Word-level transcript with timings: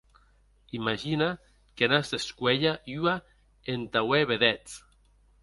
Imagina 0.77 1.27
que 1.75 1.89
n'as 1.91 2.09
d'escuélher 2.13 2.75
ua 2.97 3.15
entà 3.75 3.99
auer 4.05 4.25
vedèths. 4.33 4.75